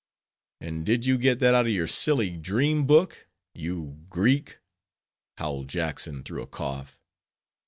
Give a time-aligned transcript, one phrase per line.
[0.59, 4.57] "And did you get that out of your silly Dream Book, you Greek?"
[5.37, 6.99] howled Jackson through a cough.